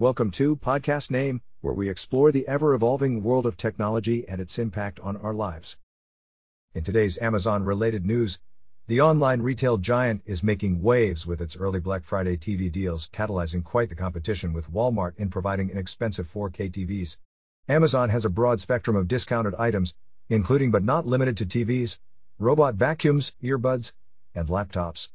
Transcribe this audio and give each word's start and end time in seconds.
Welcome 0.00 0.30
to 0.30 0.56
Podcast 0.56 1.10
Name, 1.10 1.42
where 1.60 1.74
we 1.74 1.90
explore 1.90 2.32
the 2.32 2.48
ever 2.48 2.72
evolving 2.72 3.22
world 3.22 3.44
of 3.44 3.58
technology 3.58 4.26
and 4.26 4.40
its 4.40 4.58
impact 4.58 4.98
on 5.00 5.18
our 5.18 5.34
lives. 5.34 5.76
In 6.74 6.82
today's 6.82 7.18
Amazon 7.18 7.64
related 7.64 8.06
news, 8.06 8.38
the 8.86 9.02
online 9.02 9.42
retail 9.42 9.76
giant 9.76 10.22
is 10.24 10.42
making 10.42 10.80
waves 10.80 11.26
with 11.26 11.42
its 11.42 11.58
early 11.58 11.80
Black 11.80 12.04
Friday 12.04 12.38
TV 12.38 12.72
deals, 12.72 13.10
catalyzing 13.10 13.62
quite 13.62 13.90
the 13.90 13.94
competition 13.94 14.54
with 14.54 14.72
Walmart 14.72 15.18
in 15.18 15.28
providing 15.28 15.68
inexpensive 15.68 16.32
4K 16.32 16.70
TVs. 16.70 17.18
Amazon 17.68 18.08
has 18.08 18.24
a 18.24 18.30
broad 18.30 18.58
spectrum 18.58 18.96
of 18.96 19.06
discounted 19.06 19.54
items, 19.56 19.92
including 20.30 20.70
but 20.70 20.82
not 20.82 21.06
limited 21.06 21.36
to 21.36 21.44
TVs, 21.44 21.98
robot 22.38 22.74
vacuums, 22.74 23.32
earbuds, 23.42 23.92
and 24.34 24.48
laptops. 24.48 25.10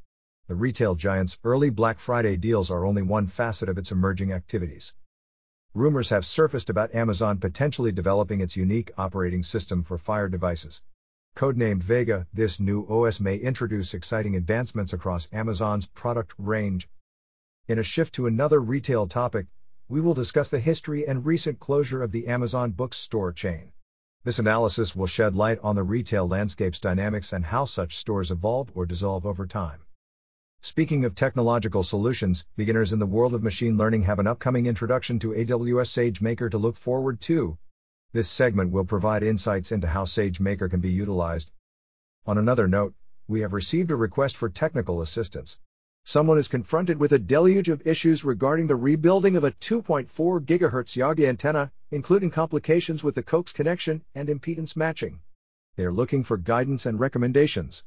The 0.48 0.54
retail 0.54 0.94
giant's 0.94 1.36
early 1.42 1.70
Black 1.70 1.98
Friday 1.98 2.36
deals 2.36 2.70
are 2.70 2.86
only 2.86 3.02
one 3.02 3.26
facet 3.26 3.68
of 3.68 3.78
its 3.78 3.90
emerging 3.90 4.32
activities. 4.32 4.92
Rumors 5.74 6.10
have 6.10 6.24
surfaced 6.24 6.70
about 6.70 6.94
Amazon 6.94 7.38
potentially 7.38 7.90
developing 7.90 8.40
its 8.40 8.54
unique 8.54 8.92
operating 8.96 9.42
system 9.42 9.82
for 9.82 9.98
Fire 9.98 10.28
devices. 10.28 10.84
Codenamed 11.34 11.82
Vega, 11.82 12.28
this 12.32 12.60
new 12.60 12.86
OS 12.86 13.18
may 13.18 13.34
introduce 13.36 13.92
exciting 13.92 14.36
advancements 14.36 14.92
across 14.92 15.28
Amazon's 15.32 15.88
product 15.88 16.32
range. 16.38 16.88
In 17.66 17.80
a 17.80 17.82
shift 17.82 18.14
to 18.14 18.28
another 18.28 18.60
retail 18.60 19.08
topic, 19.08 19.48
we 19.88 20.00
will 20.00 20.14
discuss 20.14 20.48
the 20.48 20.60
history 20.60 21.08
and 21.08 21.26
recent 21.26 21.58
closure 21.58 22.04
of 22.04 22.12
the 22.12 22.28
Amazon 22.28 22.70
bookstore 22.70 23.32
chain. 23.32 23.72
This 24.22 24.38
analysis 24.38 24.94
will 24.94 25.08
shed 25.08 25.34
light 25.34 25.58
on 25.64 25.74
the 25.74 25.82
retail 25.82 26.28
landscape's 26.28 26.78
dynamics 26.78 27.32
and 27.32 27.44
how 27.44 27.64
such 27.64 27.96
stores 27.96 28.30
evolve 28.30 28.70
or 28.76 28.86
dissolve 28.86 29.26
over 29.26 29.44
time. 29.44 29.80
Speaking 30.76 31.04
of 31.04 31.14
technological 31.14 31.82
solutions, 31.82 32.44
beginners 32.56 32.92
in 32.92 32.98
the 32.98 33.06
world 33.06 33.34
of 33.34 33.42
machine 33.42 33.78
learning 33.78 34.02
have 34.02 34.18
an 34.18 34.26
upcoming 34.26 34.66
introduction 34.66 35.18
to 35.20 35.30
AWS 35.30 36.12
SageMaker 36.12 36.50
to 36.50 36.58
look 36.58 36.76
forward 36.76 37.20
to. 37.22 37.56
This 38.12 38.28
segment 38.28 38.72
will 38.72 38.84
provide 38.84 39.22
insights 39.22 39.72
into 39.72 39.86
how 39.86 40.04
SageMaker 40.04 40.68
can 40.68 40.80
be 40.80 40.90
utilized. 40.90 41.50
On 42.26 42.36
another 42.36 42.68
note, 42.68 42.94
we 43.28 43.40
have 43.40 43.52
received 43.52 43.90
a 43.90 43.96
request 43.96 44.36
for 44.36 44.48
technical 44.48 45.00
assistance. 45.00 45.58
Someone 46.04 46.36
is 46.36 46.48
confronted 46.48 46.98
with 46.98 47.12
a 47.12 47.18
deluge 47.18 47.68
of 47.68 47.86
issues 47.86 48.24
regarding 48.24 48.66
the 48.66 48.76
rebuilding 48.76 49.36
of 49.36 49.44
a 49.44 49.52
2.4 49.52 50.08
GHz 50.10 50.96
Yagi 50.96 51.26
antenna, 51.26 51.70
including 51.90 52.30
complications 52.30 53.02
with 53.02 53.14
the 53.14 53.22
coax 53.22 53.52
connection 53.52 54.04
and 54.14 54.28
impedance 54.28 54.76
matching. 54.76 55.20
They 55.76 55.84
are 55.84 55.92
looking 55.92 56.24
for 56.24 56.36
guidance 56.36 56.84
and 56.84 57.00
recommendations. 57.00 57.84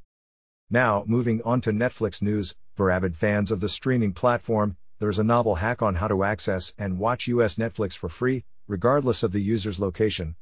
Now, 0.72 1.04
moving 1.08 1.42
on 1.42 1.62
to 1.62 1.72
Netflix 1.72 2.22
news, 2.22 2.56
for 2.76 2.92
avid 2.92 3.18
fans 3.18 3.50
of 3.50 3.60
the 3.60 3.68
streaming 3.68 4.14
platform, 4.14 4.78
there's 5.00 5.18
a 5.18 5.24
novel 5.24 5.56
hack 5.56 5.82
on 5.82 5.96
how 5.96 6.08
to 6.08 6.24
access 6.24 6.76
and 6.78 7.00
watch 7.00 7.28
US 7.28 7.56
Netflix 7.56 7.98
for 7.98 8.08
free, 8.08 8.46
regardless 8.68 9.24
of 9.24 9.32
the 9.32 9.42
user's 9.42 9.80
location. 9.80 10.36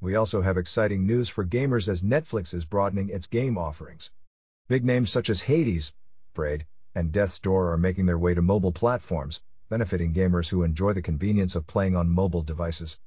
We 0.00 0.16
also 0.16 0.42
have 0.42 0.56
exciting 0.56 1.06
news 1.06 1.28
for 1.28 1.44
gamers 1.44 1.86
as 1.86 2.02
Netflix 2.02 2.54
is 2.54 2.64
broadening 2.64 3.08
its 3.08 3.28
game 3.28 3.56
offerings. 3.56 4.10
Big 4.66 4.84
names 4.84 5.12
such 5.12 5.30
as 5.30 5.42
Hades, 5.42 5.94
Braid, 6.34 6.66
and 6.92 7.12
Death's 7.12 7.38
Door 7.38 7.70
are 7.72 7.78
making 7.78 8.06
their 8.06 8.18
way 8.18 8.34
to 8.34 8.42
mobile 8.42 8.72
platforms, 8.72 9.40
benefiting 9.68 10.12
gamers 10.12 10.48
who 10.48 10.64
enjoy 10.64 10.92
the 10.92 11.02
convenience 11.02 11.54
of 11.54 11.68
playing 11.68 11.94
on 11.94 12.10
mobile 12.10 12.42
devices. 12.42 12.98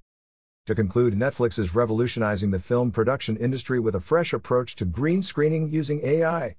To 0.68 0.76
conclude, 0.76 1.16
Netflix 1.16 1.58
is 1.58 1.74
revolutionizing 1.74 2.52
the 2.52 2.60
film 2.60 2.92
production 2.92 3.36
industry 3.36 3.80
with 3.80 3.96
a 3.96 4.00
fresh 4.00 4.32
approach 4.32 4.76
to 4.76 4.86
green 4.86 5.24
screening 5.24 5.70
using 5.70 6.06
AI. 6.06 6.56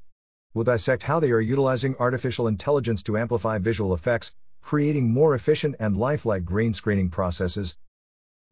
We'll 0.53 0.64
dissect 0.64 1.05
how 1.05 1.20
they 1.20 1.31
are 1.31 1.41
utilizing 1.41 1.94
artificial 2.00 2.48
intelligence 2.48 3.05
to 3.05 3.17
amplify 3.17 3.59
visual 3.59 3.94
effects, 3.94 4.33
creating 4.61 5.09
more 5.09 5.36
efficient 5.36 5.77
and 5.78 5.97
lifelike 5.97 6.44
green 6.44 6.72
screening 6.72 7.11
processes. 7.11 7.77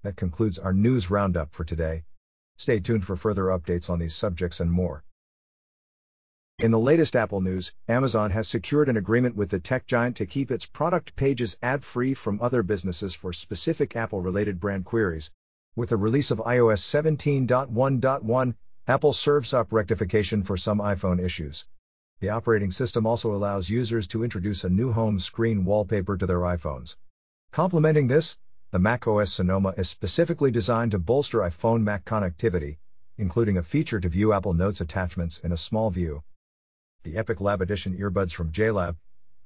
That 0.03 0.15
concludes 0.15 0.57
our 0.57 0.73
news 0.73 1.11
roundup 1.11 1.53
for 1.53 1.65
today. 1.65 2.05
Stay 2.57 2.79
tuned 2.79 3.05
for 3.05 3.17
further 3.17 3.47
updates 3.47 3.91
on 3.91 3.99
these 3.99 4.15
subjects 4.15 4.61
and 4.61 4.71
more. 4.71 5.03
In 6.61 6.71
the 6.71 6.79
latest 6.79 7.17
Apple 7.17 7.41
news, 7.41 7.73
Amazon 7.89 8.31
has 8.31 8.47
secured 8.47 8.89
an 8.89 8.97
agreement 8.97 9.35
with 9.35 9.51
the 9.51 9.59
tech 9.59 9.87
giant 9.87 10.17
to 10.19 10.27
keep 10.27 10.53
its 10.53 10.65
product 10.65 11.17
pages 11.17 11.57
ad 11.61 11.83
free 11.83 12.15
from 12.15 12.41
other 12.41 12.63
businesses 12.63 13.17
for 13.17 13.33
specific 13.33 13.97
Apple 13.97 14.21
related 14.21 14.61
brand 14.61 14.85
queries. 14.85 15.29
With 15.77 15.91
the 15.91 15.97
release 15.97 16.33
of 16.33 16.39
iOS 16.39 16.81
17.1.1, 16.81 18.55
Apple 18.89 19.13
serves 19.13 19.55
up 19.55 19.73
rectification 19.73 20.43
for 20.43 20.57
some 20.57 20.79
iPhone 20.79 21.23
issues. 21.23 21.65
The 22.19 22.31
operating 22.31 22.73
system 22.73 23.07
also 23.07 23.33
allows 23.33 23.71
users 23.71 24.09
to 24.09 24.25
introduce 24.25 24.65
a 24.65 24.69
new 24.69 24.91
home 24.91 25.21
screen 25.21 25.65
wallpaper 25.65 26.17
to 26.17 26.27
their 26.27 26.41
iPhones. 26.41 26.97
Complementing 27.53 28.09
this, 28.09 28.37
the 28.73 28.81
macOS 28.81 29.33
Sonoma 29.33 29.75
is 29.77 29.89
specifically 29.89 30.51
designed 30.51 30.91
to 30.91 30.99
bolster 30.99 31.39
iPhone 31.39 31.83
Mac 31.83 32.05
connectivity, 32.05 32.79
including 33.17 33.57
a 33.57 33.63
feature 33.63 34.01
to 34.01 34.09
view 34.09 34.33
Apple 34.33 34.55
Notes 34.55 34.81
attachments 34.81 35.39
in 35.39 35.53
a 35.53 35.57
small 35.57 35.89
view. 35.91 36.25
The 37.05 37.17
Epic 37.17 37.41
Lab 37.41 37.63
Edition 37.63 37.97
earbuds 37.97 38.33
from 38.33 38.51
JLab, 38.51 38.97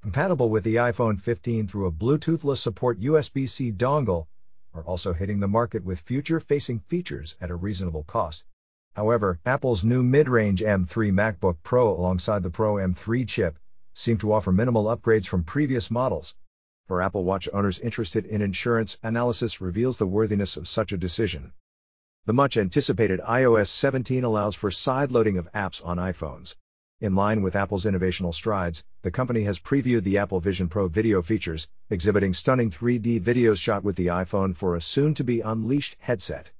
compatible 0.00 0.48
with 0.48 0.64
the 0.64 0.76
iPhone 0.76 1.20
15 1.20 1.68
through 1.68 1.86
a 1.86 1.92
Bluetoothless 1.92 2.62
support 2.62 2.98
USB 2.98 3.46
C 3.46 3.70
dongle, 3.70 4.26
are 4.74 4.82
also 4.82 5.12
hitting 5.12 5.40
the 5.40 5.48
market 5.48 5.84
with 5.84 6.00
future 6.00 6.40
facing 6.40 6.80
features 6.80 7.36
at 7.40 7.50
a 7.50 7.54
reasonable 7.54 8.02
cost. 8.02 8.44
However, 8.94 9.38
Apple's 9.46 9.84
new 9.84 10.02
mid 10.02 10.28
range 10.28 10.60
M3 10.60 11.12
MacBook 11.12 11.58
Pro 11.62 11.90
alongside 11.90 12.42
the 12.42 12.50
Pro 12.50 12.74
M3 12.74 13.26
chip 13.26 13.58
seem 13.92 14.18
to 14.18 14.32
offer 14.32 14.52
minimal 14.52 14.84
upgrades 14.84 15.26
from 15.26 15.44
previous 15.44 15.90
models. 15.90 16.36
For 16.86 17.00
Apple 17.00 17.24
Watch 17.24 17.48
owners 17.52 17.78
interested 17.78 18.26
in 18.26 18.42
insurance, 18.42 18.98
analysis 19.02 19.60
reveals 19.60 19.98
the 19.98 20.06
worthiness 20.06 20.56
of 20.56 20.68
such 20.68 20.92
a 20.92 20.98
decision. 20.98 21.52
The 22.26 22.32
much 22.32 22.56
anticipated 22.56 23.20
iOS 23.20 23.68
17 23.68 24.24
allows 24.24 24.54
for 24.54 24.70
side 24.70 25.12
loading 25.12 25.38
of 25.38 25.50
apps 25.52 25.84
on 25.84 25.98
iPhones. 25.98 26.56
In 27.00 27.16
line 27.16 27.42
with 27.42 27.56
Apple's 27.56 27.86
innovational 27.86 28.32
strides, 28.32 28.84
the 29.02 29.10
company 29.10 29.42
has 29.42 29.58
previewed 29.58 30.04
the 30.04 30.18
Apple 30.18 30.38
Vision 30.38 30.68
Pro 30.68 30.86
video 30.86 31.22
features, 31.22 31.66
exhibiting 31.90 32.32
stunning 32.32 32.70
3D 32.70 33.20
videos 33.20 33.58
shot 33.58 33.82
with 33.82 33.96
the 33.96 34.06
iPhone 34.06 34.54
for 34.54 34.76
a 34.76 34.80
soon 34.80 35.12
to 35.14 35.24
be 35.24 35.40
unleashed 35.40 35.96
headset. 35.98 36.52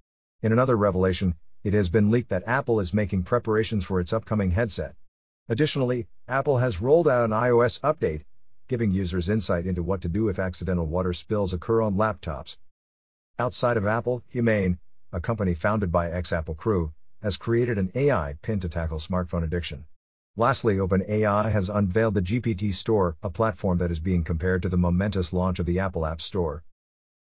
In 0.43 0.51
another 0.51 0.77
revelation, 0.77 1.37
it 1.63 1.73
has 1.73 1.89
been 1.89 2.11
leaked 2.11 2.31
that 2.31 2.49
Apple 2.49 2.81
is 2.81 2.93
making 2.93 3.23
preparations 3.23 3.85
for 3.85 4.01
its 4.01 4.13
upcoming 4.13 4.51
headset. 4.51 4.97
Additionally, 5.49 6.09
Apple 6.27 6.59
has 6.59 6.81
rolled 6.81 7.07
out 7.07 7.27
an 7.27 7.31
iOS 7.31 7.81
update, 7.83 8.25
giving 8.67 8.91
users 8.91 9.29
insight 9.29 9.67
into 9.67 9.85
what 9.85 10.01
to 10.01 10.09
do 10.09 10.29
if 10.29 10.41
accidental 10.41 10.87
water 10.87 11.13
spills 11.13 11.55
occur 11.55 11.81
on 11.81 11.95
laptops. 11.95 12.59
Outside 13.39 13.77
of 13.77 13.87
Apple, 13.87 14.25
Humane, 14.31 14.81
a 15.13 15.21
company 15.21 15.55
founded 15.55 15.93
by 15.93 16.11
ex 16.11 16.33
Apple 16.33 16.57
crew, 16.57 16.93
has 17.23 17.37
created 17.37 17.79
an 17.79 17.93
AI 17.95 18.35
pin 18.43 18.59
to 18.59 18.69
tackle 18.69 18.99
smartphone 18.99 19.45
addiction. 19.45 19.85
Lastly, 20.37 20.79
OpenAI 20.79 21.53
has 21.53 21.69
unveiled 21.69 22.15
the 22.15 22.21
GPT 22.21 22.75
Store, 22.75 23.17
a 23.23 23.31
platform 23.31 23.79
that 23.79 23.93
is 23.93 24.01
being 24.01 24.25
compared 24.25 24.63
to 24.63 24.69
the 24.69 24.77
momentous 24.77 25.33
launch 25.33 25.61
of 25.61 25.67
the 25.67 25.79
Apple 25.79 26.05
App 26.05 26.21
Store. 26.21 26.65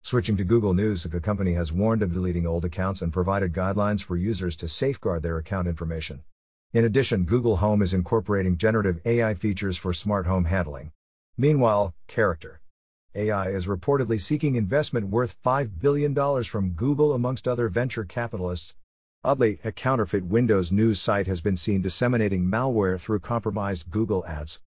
Switching 0.03 0.37
to 0.37 0.45
Google 0.45 0.75
News, 0.75 1.05
the 1.05 1.19
company 1.19 1.55
has 1.55 1.73
warned 1.73 2.03
of 2.03 2.13
deleting 2.13 2.47
old 2.47 2.67
accounts 2.67 3.01
and 3.01 3.11
provided 3.11 3.55
guidelines 3.55 4.03
for 4.03 4.19
users 4.19 4.55
to 4.57 4.69
safeguard 4.69 5.23
their 5.23 5.39
account 5.39 5.67
information. 5.67 6.23
In 6.75 6.85
addition, 6.85 7.25
Google 7.25 7.57
Home 7.57 7.81
is 7.81 7.95
incorporating 7.95 8.59
generative 8.59 9.01
AI 9.07 9.33
features 9.33 9.79
for 9.79 9.95
smart 9.95 10.27
home 10.27 10.45
handling. 10.45 10.93
Meanwhile, 11.39 11.95
Character 12.07 12.61
AI 13.15 13.49
is 13.49 13.67
reportedly 13.67 14.21
seeking 14.21 14.57
investment 14.57 15.09
worth 15.09 15.41
$5 15.43 15.81
billion 15.81 16.45
from 16.45 16.73
Google 16.73 17.15
amongst 17.15 17.49
other 17.49 17.71
venture 17.71 18.05
capitalists, 18.05 18.75
Oddly, 19.23 19.61
a 19.65 19.71
counterfeit 19.71 20.25
Windows 20.25 20.73
news 20.73 20.99
site 20.99 21.27
has 21.27 21.43
been 21.43 21.57
seen 21.57 21.83
disseminating 21.83 22.47
malware 22.47 22.99
through 22.99 23.21
compromised 23.21 23.91
Google 23.91 24.25
Ads. 24.25 24.63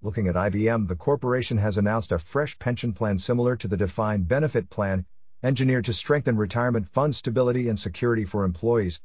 Looking 0.00 0.28
at 0.28 0.36
IBM, 0.36 0.86
the 0.86 0.94
corporation 0.94 1.58
has 1.58 1.76
announced 1.76 2.12
a 2.12 2.20
fresh 2.20 2.56
pension 2.60 2.92
plan 2.92 3.18
similar 3.18 3.56
to 3.56 3.66
the 3.66 3.76
defined 3.76 4.28
benefit 4.28 4.70
plan, 4.70 5.06
engineered 5.42 5.86
to 5.86 5.92
strengthen 5.92 6.36
retirement 6.36 6.88
fund 6.88 7.16
stability 7.16 7.68
and 7.68 7.80
security 7.80 8.24
for 8.24 8.44
employees. 8.44 9.00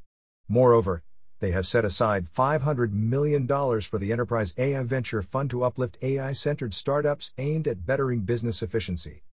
Moreover, 0.47 1.01
they 1.39 1.49
have 1.49 1.65
set 1.65 1.83
aside 1.83 2.29
$500 2.31 2.91
million 2.91 3.47
for 3.47 3.97
the 3.97 4.11
Enterprise 4.11 4.53
AI 4.55 4.83
Venture 4.83 5.23
Fund 5.23 5.49
to 5.49 5.63
uplift 5.63 5.97
AI 6.03 6.33
centered 6.33 6.75
startups 6.75 7.33
aimed 7.39 7.67
at 7.67 7.87
bettering 7.87 8.21
business 8.21 8.61
efficiency. 8.61 9.23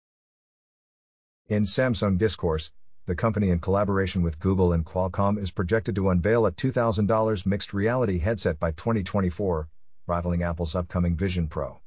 In 1.47 1.65
Samsung 1.65 2.17
Discourse, 2.17 2.73
the 3.05 3.17
company 3.17 3.51
in 3.51 3.59
collaboration 3.59 4.23
with 4.23 4.39
Google 4.39 4.73
and 4.73 4.87
Qualcomm 4.87 5.37
is 5.37 5.51
projected 5.51 5.97
to 5.97 6.11
unveil 6.11 6.47
a 6.47 6.53
$2,000 6.53 7.47
mixed 7.47 7.75
reality 7.75 8.19
headset 8.19 8.61
by 8.61 8.71
2024, 8.71 9.69
rivaling 10.07 10.45
Apple's 10.45 10.77
upcoming 10.77 11.17
Vision 11.17 11.49
Pro. 11.49 11.81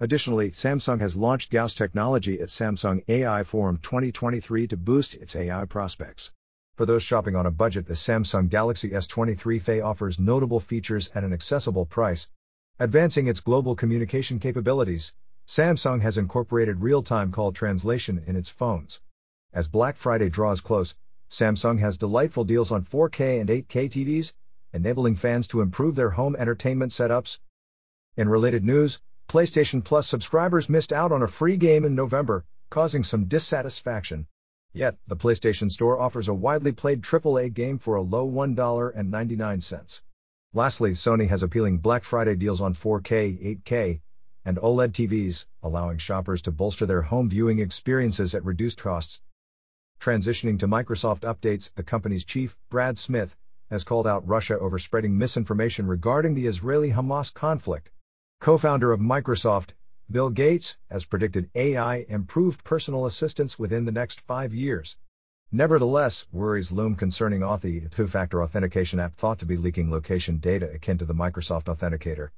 Additionally, 0.00 0.50
Samsung 0.50 0.98
has 1.00 1.14
launched 1.14 1.52
Gauss 1.52 1.74
technology 1.74 2.40
at 2.40 2.48
Samsung 2.48 3.04
AI 3.06 3.44
Forum 3.44 3.76
2023 3.82 4.66
to 4.68 4.76
boost 4.78 5.14
its 5.14 5.36
AI 5.36 5.66
prospects. 5.66 6.32
For 6.76 6.86
those 6.86 7.02
shopping 7.02 7.36
on 7.36 7.44
a 7.44 7.50
budget, 7.50 7.86
the 7.86 7.94
Samsung 7.94 8.48
Galaxy 8.48 8.90
S23 8.90 9.60
FE 9.60 9.80
offers 9.80 10.18
notable 10.18 10.58
features 10.58 11.10
at 11.14 11.22
an 11.22 11.34
accessible 11.34 11.84
price. 11.84 12.28
Advancing 12.78 13.28
its 13.28 13.40
global 13.40 13.76
communication 13.76 14.38
capabilities, 14.38 15.12
Samsung 15.46 16.00
has 16.00 16.16
incorporated 16.16 16.80
real 16.80 17.02
time 17.02 17.30
call 17.30 17.52
translation 17.52 18.24
in 18.26 18.36
its 18.36 18.48
phones. 18.48 19.02
As 19.54 19.68
Black 19.68 19.98
Friday 19.98 20.30
draws 20.30 20.62
close, 20.62 20.94
Samsung 21.28 21.78
has 21.78 21.98
delightful 21.98 22.44
deals 22.44 22.72
on 22.72 22.84
4K 22.84 23.38
and 23.38 23.50
8K 23.50 23.90
TVs, 23.90 24.32
enabling 24.72 25.16
fans 25.16 25.46
to 25.48 25.60
improve 25.60 25.94
their 25.94 26.08
home 26.08 26.34
entertainment 26.36 26.90
setups. 26.90 27.38
In 28.16 28.30
related 28.30 28.64
news, 28.64 28.98
PlayStation 29.28 29.84
Plus 29.84 30.08
subscribers 30.08 30.70
missed 30.70 30.90
out 30.90 31.12
on 31.12 31.22
a 31.22 31.28
free 31.28 31.58
game 31.58 31.84
in 31.84 31.94
November, 31.94 32.46
causing 32.70 33.02
some 33.02 33.26
dissatisfaction. 33.26 34.26
Yet, 34.72 34.96
the 35.06 35.16
PlayStation 35.16 35.70
Store 35.70 36.00
offers 36.00 36.28
a 36.28 36.34
widely 36.34 36.72
played 36.72 37.02
AAA 37.02 37.52
game 37.52 37.76
for 37.76 37.96
a 37.96 38.02
low 38.02 38.26
$1.99. 38.26 40.00
Lastly, 40.54 40.92
Sony 40.92 41.28
has 41.28 41.42
appealing 41.42 41.76
Black 41.76 42.04
Friday 42.04 42.36
deals 42.36 42.62
on 42.62 42.72
4K, 42.72 43.60
8K, 43.62 44.00
and 44.46 44.56
OLED 44.56 44.92
TVs, 44.92 45.44
allowing 45.62 45.98
shoppers 45.98 46.40
to 46.40 46.50
bolster 46.50 46.86
their 46.86 47.02
home 47.02 47.28
viewing 47.28 47.58
experiences 47.58 48.34
at 48.34 48.46
reduced 48.46 48.78
costs. 48.78 49.20
Transitioning 50.02 50.58
to 50.58 50.66
Microsoft 50.66 51.20
updates, 51.20 51.72
the 51.74 51.84
company's 51.84 52.24
chief, 52.24 52.56
Brad 52.70 52.98
Smith, 52.98 53.36
has 53.70 53.84
called 53.84 54.04
out 54.04 54.26
Russia 54.26 54.58
over 54.58 54.80
spreading 54.80 55.16
misinformation 55.16 55.86
regarding 55.86 56.34
the 56.34 56.48
Israeli 56.48 56.90
Hamas 56.90 57.32
conflict. 57.32 57.92
Co 58.40 58.58
founder 58.58 58.90
of 58.90 58.98
Microsoft, 58.98 59.74
Bill 60.10 60.28
Gates, 60.28 60.76
has 60.90 61.04
predicted 61.04 61.50
AI 61.54 61.98
improved 62.08 62.64
personal 62.64 63.06
assistance 63.06 63.60
within 63.60 63.84
the 63.84 63.92
next 63.92 64.22
five 64.22 64.52
years. 64.52 64.96
Nevertheless, 65.52 66.26
worries 66.32 66.72
loom 66.72 66.96
concerning 66.96 67.42
Authy, 67.42 67.86
a 67.86 67.88
two 67.88 68.08
factor 68.08 68.42
authentication 68.42 68.98
app 68.98 69.14
thought 69.14 69.38
to 69.38 69.46
be 69.46 69.56
leaking 69.56 69.88
location 69.88 70.38
data 70.38 70.68
akin 70.72 70.98
to 70.98 71.04
the 71.04 71.14
Microsoft 71.14 71.66
Authenticator. 71.66 72.30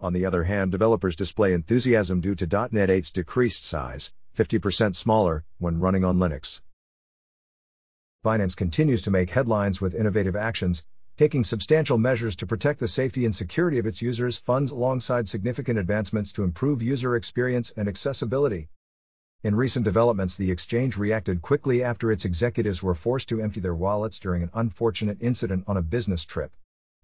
On 0.00 0.12
the 0.12 0.26
other 0.26 0.42
hand, 0.42 0.72
developers 0.72 1.14
display 1.14 1.52
enthusiasm 1.52 2.20
due 2.20 2.34
to 2.34 2.68
.NET 2.72 2.88
8's 2.88 3.12
decreased 3.12 3.64
size, 3.64 4.12
50% 4.36 4.96
smaller, 4.96 5.44
when 5.58 5.78
running 5.78 6.04
on 6.04 6.18
Linux. 6.18 6.60
Binance 8.24 8.54
continues 8.54 9.02
to 9.02 9.10
make 9.10 9.30
headlines 9.30 9.80
with 9.80 9.96
innovative 9.96 10.36
actions, 10.36 10.84
taking 11.16 11.42
substantial 11.42 11.98
measures 11.98 12.36
to 12.36 12.46
protect 12.46 12.78
the 12.78 12.86
safety 12.86 13.24
and 13.24 13.34
security 13.34 13.78
of 13.78 13.86
its 13.86 14.00
users' 14.00 14.36
funds 14.36 14.70
alongside 14.70 15.26
significant 15.26 15.76
advancements 15.76 16.30
to 16.34 16.44
improve 16.44 16.82
user 16.82 17.16
experience 17.16 17.72
and 17.76 17.88
accessibility. 17.88 18.68
In 19.42 19.56
recent 19.56 19.84
developments, 19.84 20.36
the 20.36 20.52
exchange 20.52 20.96
reacted 20.96 21.42
quickly 21.42 21.82
after 21.82 22.12
its 22.12 22.24
executives 22.24 22.80
were 22.80 22.94
forced 22.94 23.28
to 23.30 23.40
empty 23.40 23.58
their 23.58 23.74
wallets 23.74 24.20
during 24.20 24.44
an 24.44 24.50
unfortunate 24.54 25.18
incident 25.20 25.64
on 25.66 25.76
a 25.76 25.82
business 25.82 26.24
trip. 26.24 26.52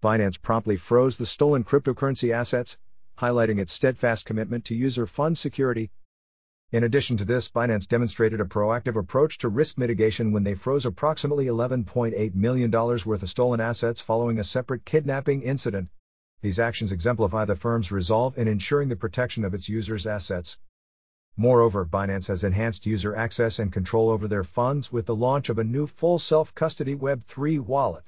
Binance 0.01 0.41
promptly 0.41 0.77
froze 0.77 1.17
the 1.17 1.25
stolen 1.25 1.65
cryptocurrency 1.65 2.31
assets, 2.31 2.77
highlighting 3.17 3.59
its 3.59 3.73
steadfast 3.73 4.25
commitment 4.25 4.63
to 4.63 4.73
user 4.73 5.05
fund 5.05 5.37
security. 5.37 5.91
In 6.71 6.83
addition 6.83 7.17
to 7.17 7.25
this, 7.25 7.49
Binance 7.49 7.87
demonstrated 7.87 8.39
a 8.39 8.45
proactive 8.45 8.95
approach 8.95 9.39
to 9.39 9.49
risk 9.49 9.79
mitigation 9.79 10.31
when 10.31 10.43
they 10.43 10.53
froze 10.53 10.85
approximately 10.85 11.47
$11.8 11.47 12.35
million 12.35 12.69
worth 12.69 13.23
of 13.23 13.29
stolen 13.29 13.59
assets 13.59 14.01
following 14.01 14.37
a 14.37 14.43
separate 14.43 14.85
kidnapping 14.85 15.41
incident. 15.41 15.89
These 16.43 16.59
actions 16.59 16.91
exemplify 16.91 17.45
the 17.45 17.55
firm's 17.55 17.91
resolve 17.91 18.37
in 18.37 18.47
ensuring 18.47 18.89
the 18.89 18.95
protection 18.95 19.43
of 19.43 19.55
its 19.55 19.67
users' 19.67 20.05
assets. 20.05 20.59
Moreover, 21.35 21.87
Binance 21.87 22.27
has 22.27 22.43
enhanced 22.43 22.85
user 22.85 23.15
access 23.15 23.57
and 23.57 23.73
control 23.73 24.11
over 24.11 24.27
their 24.27 24.43
funds 24.43 24.91
with 24.91 25.07
the 25.07 25.15
launch 25.15 25.49
of 25.49 25.57
a 25.57 25.63
new 25.63 25.87
full 25.87 26.19
self 26.19 26.53
custody 26.53 26.95
Web3 26.95 27.61
wallet. 27.61 28.07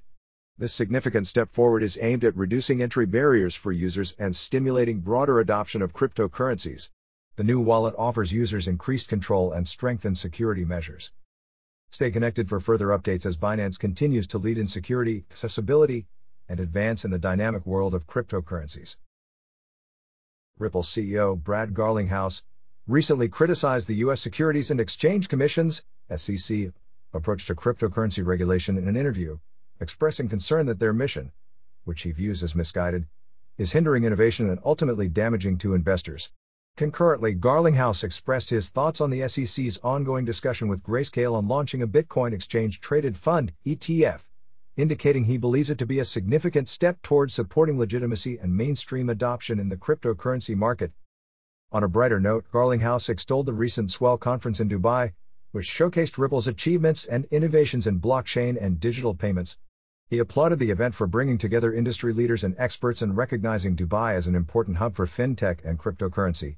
This 0.59 0.71
significant 0.71 1.25
step 1.25 1.51
forward 1.51 1.81
is 1.81 1.97
aimed 1.99 2.23
at 2.23 2.37
reducing 2.37 2.83
entry 2.83 3.07
barriers 3.07 3.55
for 3.55 3.71
users 3.71 4.11
and 4.19 4.35
stimulating 4.35 4.99
broader 4.99 5.39
adoption 5.39 5.81
of 5.81 5.93
cryptocurrencies. 5.93 6.91
The 7.37 7.45
new 7.45 7.61
wallet 7.61 7.95
offers 7.97 8.33
users 8.33 8.67
increased 8.67 9.07
control 9.07 9.53
and 9.53 9.65
strengthened 9.65 10.17
security 10.17 10.65
measures. 10.65 11.13
Stay 11.91 12.11
connected 12.11 12.49
for 12.49 12.59
further 12.59 12.87
updates 12.87 13.25
as 13.25 13.37
Binance 13.37 13.79
continues 13.79 14.27
to 14.27 14.37
lead 14.37 14.57
in 14.57 14.67
security, 14.67 15.25
accessibility, 15.31 16.07
and 16.49 16.59
advance 16.59 17.05
in 17.05 17.11
the 17.11 17.17
dynamic 17.17 17.65
world 17.65 17.95
of 17.95 18.05
cryptocurrencies. 18.05 18.97
Ripple 20.59 20.83
CEO 20.83 21.41
Brad 21.41 21.73
Garlinghouse 21.73 22.43
recently 22.85 23.29
criticized 23.29 23.87
the 23.87 24.03
U.S. 24.05 24.19
Securities 24.19 24.69
and 24.69 24.81
Exchange 24.81 25.29
Commission's 25.29 25.83
SEC 26.13 26.73
approach 27.13 27.47
to 27.47 27.55
cryptocurrency 27.55 28.25
regulation 28.25 28.77
in 28.77 28.89
an 28.89 28.97
interview 28.97 29.39
expressing 29.79 30.27
concern 30.27 30.65
that 30.65 30.79
their 30.79 30.93
mission, 30.93 31.31
which 31.85 32.01
he 32.01 32.11
views 32.11 32.43
as 32.43 32.55
misguided, 32.55 33.07
is 33.57 33.71
hindering 33.71 34.03
innovation 34.03 34.49
and 34.49 34.59
ultimately 34.65 35.07
damaging 35.07 35.57
to 35.57 35.73
investors. 35.73 36.31
Concurrently, 36.81 37.35
Garlinghouse 37.35 38.03
expressed 38.03 38.49
his 38.49 38.69
thoughts 38.69 39.01
on 39.01 39.11
the 39.11 39.27
SEC's 39.27 39.77
ongoing 39.83 40.25
discussion 40.25 40.67
with 40.67 40.81
Grayscale 40.81 41.35
on 41.35 41.47
launching 41.47 41.83
a 41.83 41.87
Bitcoin 41.87 42.33
exchange 42.33 42.79
traded 42.79 43.15
fund, 43.15 43.53
ETF, 43.67 44.21
indicating 44.77 45.25
he 45.25 45.37
believes 45.37 45.69
it 45.69 45.77
to 45.77 45.85
be 45.85 45.99
a 45.99 46.05
significant 46.05 46.67
step 46.67 46.99
towards 47.03 47.35
supporting 47.35 47.77
legitimacy 47.77 48.39
and 48.39 48.57
mainstream 48.57 49.11
adoption 49.11 49.59
in 49.59 49.69
the 49.69 49.77
cryptocurrency 49.77 50.55
market. 50.55 50.91
On 51.71 51.83
a 51.83 51.87
brighter 51.87 52.19
note, 52.19 52.45
Garlinghouse 52.51 53.09
extolled 53.09 53.45
the 53.45 53.53
recent 53.53 53.91
Swell 53.91 54.17
conference 54.17 54.59
in 54.59 54.67
Dubai, 54.67 55.11
which 55.51 55.67
showcased 55.67 56.17
Ripple's 56.17 56.47
achievements 56.47 57.05
and 57.05 57.25
innovations 57.25 57.85
in 57.85 57.99
blockchain 58.01 58.57
and 58.59 58.79
digital 58.79 59.13
payments, 59.13 59.55
he 60.11 60.19
applauded 60.19 60.59
the 60.59 60.71
event 60.71 60.93
for 60.93 61.07
bringing 61.07 61.37
together 61.37 61.73
industry 61.73 62.11
leaders 62.11 62.43
and 62.43 62.53
experts 62.57 63.01
and 63.01 63.15
recognizing 63.15 63.77
Dubai 63.77 64.13
as 64.13 64.27
an 64.27 64.35
important 64.35 64.75
hub 64.75 64.93
for 64.93 65.05
fintech 65.05 65.63
and 65.63 65.79
cryptocurrency. 65.79 66.57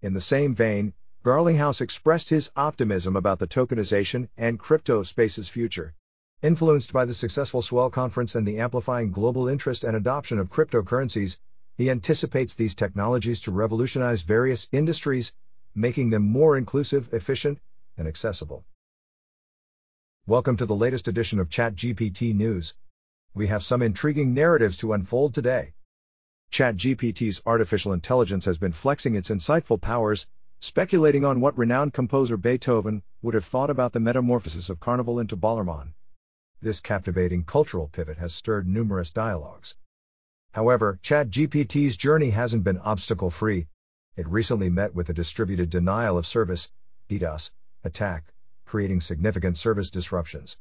In 0.00 0.14
the 0.14 0.20
same 0.20 0.54
vein, 0.54 0.92
Garlinghouse 1.24 1.80
expressed 1.80 2.30
his 2.30 2.52
optimism 2.54 3.16
about 3.16 3.40
the 3.40 3.48
tokenization 3.48 4.28
and 4.36 4.60
crypto 4.60 5.02
space's 5.02 5.48
future. 5.48 5.92
Influenced 6.40 6.92
by 6.92 7.04
the 7.04 7.14
successful 7.14 7.62
Swell 7.62 7.90
conference 7.90 8.36
and 8.36 8.46
the 8.46 8.60
amplifying 8.60 9.10
global 9.10 9.48
interest 9.48 9.82
and 9.82 9.96
adoption 9.96 10.38
of 10.38 10.48
cryptocurrencies, 10.48 11.36
he 11.74 11.90
anticipates 11.90 12.54
these 12.54 12.76
technologies 12.76 13.40
to 13.40 13.50
revolutionize 13.50 14.22
various 14.22 14.68
industries, 14.70 15.32
making 15.74 16.10
them 16.10 16.22
more 16.22 16.56
inclusive, 16.56 17.12
efficient, 17.12 17.58
and 17.96 18.06
accessible. 18.06 18.64
Welcome 20.28 20.58
to 20.58 20.66
the 20.66 20.76
latest 20.76 21.08
edition 21.08 21.40
of 21.40 21.48
ChatGPT 21.48 22.34
News. 22.34 22.74
We 23.32 23.46
have 23.46 23.62
some 23.62 23.80
intriguing 23.80 24.34
narratives 24.34 24.76
to 24.76 24.92
unfold 24.92 25.32
today. 25.32 25.72
ChatGPT's 26.52 27.40
artificial 27.46 27.94
intelligence 27.94 28.44
has 28.44 28.58
been 28.58 28.72
flexing 28.72 29.14
its 29.14 29.30
insightful 29.30 29.80
powers, 29.80 30.26
speculating 30.60 31.24
on 31.24 31.40
what 31.40 31.56
renowned 31.56 31.94
composer 31.94 32.36
Beethoven 32.36 33.02
would 33.22 33.32
have 33.32 33.46
thought 33.46 33.70
about 33.70 33.94
the 33.94 34.00
metamorphosis 34.00 34.68
of 34.68 34.80
Carnival 34.80 35.18
into 35.18 35.34
Ballermann. 35.34 35.94
This 36.60 36.80
captivating 36.80 37.44
cultural 37.44 37.88
pivot 37.88 38.18
has 38.18 38.34
stirred 38.34 38.68
numerous 38.68 39.10
dialogues. 39.10 39.76
However, 40.52 41.00
ChatGPT's 41.02 41.96
journey 41.96 42.28
hasn't 42.28 42.64
been 42.64 42.76
obstacle 42.76 43.30
free. 43.30 43.66
It 44.14 44.28
recently 44.28 44.68
met 44.68 44.94
with 44.94 45.08
a 45.08 45.14
distributed 45.14 45.70
denial 45.70 46.18
of 46.18 46.26
service 46.26 46.70
DDoS 47.08 47.50
attack 47.82 48.30
creating 48.68 49.00
significant 49.00 49.56
service 49.56 49.90
disruptions. 49.90 50.58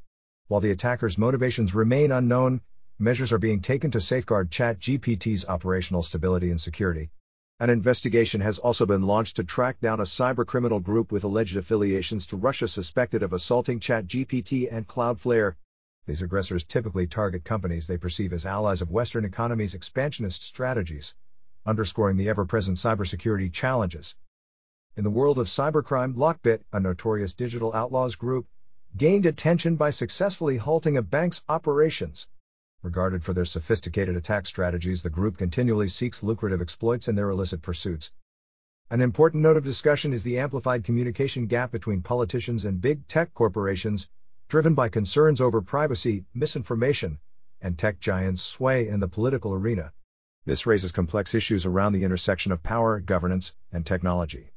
While 0.48 0.62
the 0.62 0.72
attacker's 0.72 1.18
motivations 1.18 1.76
remain 1.76 2.12
unknown, 2.12 2.62
measures 2.98 3.34
are 3.34 3.38
being 3.38 3.60
taken 3.60 3.92
to 3.92 4.00
safeguard 4.00 4.50
ChatGPT's 4.50 5.46
operational 5.46 6.02
stability 6.02 6.50
and 6.50 6.60
security. 6.60 7.12
An 7.60 7.70
investigation 7.70 8.40
has 8.40 8.60
also 8.60 8.86
been 8.86 9.02
launched 9.02 9.36
to 9.36 9.44
track 9.44 9.82
down 9.82 10.00
a 10.00 10.04
cybercriminal 10.04 10.82
group 10.82 11.12
with 11.12 11.26
alleged 11.26 11.58
affiliations 11.58 12.26
to 12.28 12.38
Russia 12.38 12.70
suspected 12.70 13.24
of 13.24 13.34
assaulting 13.34 13.82
ChatGPT 13.82 14.72
and 14.72 14.88
Cloudflare. 14.88 15.56
These 16.06 16.22
aggressors 16.22 16.64
typically 16.64 17.08
target 17.08 17.44
companies 17.44 17.88
they 17.88 17.98
perceive 17.98 18.32
as 18.32 18.46
allies 18.46 18.82
of 18.82 18.90
Western 18.90 19.26
economies' 19.26 19.74
expansionist 19.74 20.44
strategies, 20.44 21.14
underscoring 21.66 22.16
the 22.16 22.30
ever 22.30 22.46
present 22.46 22.78
cybersecurity 22.78 23.52
challenges. 23.52 24.16
In 24.98 25.04
the 25.04 25.12
world 25.12 25.38
of 25.38 25.46
cybercrime, 25.46 26.16
Lockbit, 26.16 26.64
a 26.74 26.80
notorious 26.80 27.32
digital 27.32 27.72
outlaws 27.72 28.16
group, 28.16 28.48
gained 28.98 29.28
attention 29.28 29.76
by 29.76 29.92
successfully 29.92 30.58
halting 30.58 30.98
a 30.98 31.04
bank's 31.04 31.44
operations. 31.48 32.28
Regarded 32.82 33.24
for 33.24 33.32
their 33.32 33.46
sophisticated 33.46 34.16
attack 34.16 34.48
strategies, 34.48 35.04
the 35.04 35.12
group 35.12 35.38
continually 35.38 35.88
seeks 35.88 36.24
lucrative 36.24 36.64
exploits 36.64 37.08
in 37.08 37.14
their 37.14 37.30
illicit 37.30 37.62
pursuits. 37.62 38.12
An 38.90 39.02
important 39.02 39.44
note 39.44 39.56
of 39.56 39.64
discussion 39.64 40.14
is 40.14 40.24
the 40.24 40.40
amplified 40.40 40.84
communication 40.84 41.46
gap 41.46 41.72
between 41.72 42.02
politicians 42.02 42.66
and 42.66 42.82
big 42.82 43.06
tech 43.06 43.36
corporations, 43.36 44.10
driven 44.48 44.74
by 44.74 44.90
concerns 44.90 45.40
over 45.40 45.62
privacy, 45.62 46.26
misinformation, 46.34 47.20
and 47.62 47.78
tech 47.78 48.00
giants' 48.00 48.42
sway 48.42 48.88
in 48.88 49.00
the 49.00 49.08
political 49.08 49.54
arena. 49.54 49.94
This 50.46 50.66
raises 50.66 50.92
complex 50.92 51.36
issues 51.36 51.68
around 51.68 51.94
the 51.94 52.04
intersection 52.04 52.52
of 52.52 52.64
power, 52.64 53.00
governance, 53.00 53.54
and 53.72 53.86
technology. 53.86 54.50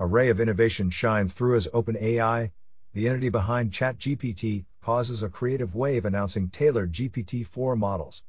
A 0.00 0.06
ray 0.06 0.28
of 0.28 0.38
innovation 0.38 0.90
shines 0.90 1.32
through 1.32 1.56
as 1.56 1.66
OpenAI, 1.74 2.52
the 2.92 3.08
entity 3.08 3.30
behind 3.30 3.72
ChatGPT, 3.72 4.64
causes 4.80 5.24
a 5.24 5.28
creative 5.28 5.74
wave 5.74 6.04
announcing 6.04 6.50
tailored 6.50 6.92
GPT-4 6.92 7.76
models. 7.76 8.22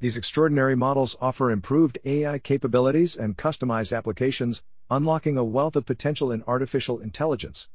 These 0.00 0.16
extraordinary 0.16 0.74
models 0.74 1.16
offer 1.20 1.52
improved 1.52 2.00
AI 2.04 2.40
capabilities 2.40 3.14
and 3.14 3.38
customized 3.38 3.96
applications, 3.96 4.64
unlocking 4.90 5.38
a 5.38 5.44
wealth 5.44 5.76
of 5.76 5.86
potential 5.86 6.32
in 6.32 6.42
artificial 6.48 6.98
intelligence. 6.98 7.68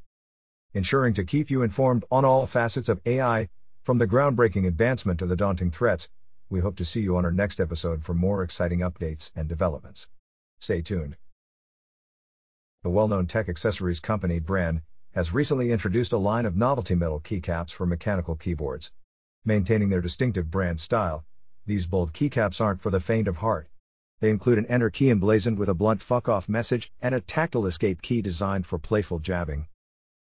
Ensuring 0.73 1.13
to 1.13 1.23
keep 1.23 1.49
you 1.49 1.61
informed 1.61 2.03
on 2.11 2.25
all 2.25 2.45
facets 2.47 2.89
of 2.89 2.99
AI, 3.05 3.47
from 3.83 3.97
the 3.97 4.07
groundbreaking 4.07 4.67
advancement 4.67 5.19
to 5.19 5.25
the 5.25 5.37
daunting 5.37 5.71
threats, 5.71 6.09
we 6.49 6.59
hope 6.59 6.75
to 6.75 6.85
see 6.85 7.01
you 7.01 7.15
on 7.15 7.23
our 7.23 7.31
next 7.31 7.61
episode 7.61 8.03
for 8.03 8.13
more 8.13 8.43
exciting 8.43 8.79
updates 8.79 9.31
and 9.37 9.47
developments. 9.47 10.09
Stay 10.59 10.81
tuned. 10.81 11.15
The 12.87 12.91
well 12.91 13.09
known 13.09 13.27
tech 13.27 13.49
accessories 13.49 13.99
company 13.99 14.39
Brand 14.39 14.81
has 15.11 15.33
recently 15.33 15.73
introduced 15.73 16.13
a 16.13 16.17
line 16.17 16.45
of 16.45 16.55
novelty 16.55 16.95
metal 16.95 17.19
keycaps 17.19 17.69
for 17.69 17.85
mechanical 17.85 18.37
keyboards. 18.37 18.93
Maintaining 19.43 19.89
their 19.89 19.99
distinctive 19.99 20.49
brand 20.49 20.79
style, 20.79 21.25
these 21.65 21.85
bold 21.85 22.13
keycaps 22.13 22.61
aren't 22.61 22.79
for 22.79 22.89
the 22.89 23.01
faint 23.01 23.27
of 23.27 23.39
heart. 23.39 23.67
They 24.21 24.29
include 24.29 24.57
an 24.57 24.67
enter 24.67 24.89
key 24.89 25.09
emblazoned 25.09 25.59
with 25.59 25.67
a 25.67 25.73
blunt 25.73 26.01
fuck 26.01 26.29
off 26.29 26.47
message 26.47 26.89
and 27.01 27.13
a 27.13 27.19
tactile 27.19 27.65
escape 27.65 28.01
key 28.01 28.21
designed 28.21 28.65
for 28.65 28.79
playful 28.79 29.19
jabbing. 29.19 29.67